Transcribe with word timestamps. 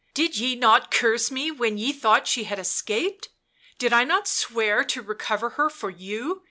"Did 0.15 0.35
ye 0.35 0.55
not 0.55 0.89
curse 0.89 1.29
me 1.29 1.51
when 1.51 1.77
ye 1.77 1.93
thought 1.93 2.25
she 2.27 2.45
had 2.45 2.57
escaped? 2.57 3.29
did 3.77 3.93
I 3.93 4.03
not 4.03 4.27
swear 4.27 4.83
to 4.83 5.01
recover 5.03 5.49
her 5.61 5.69
for 5.69 5.91
you? 5.91 6.39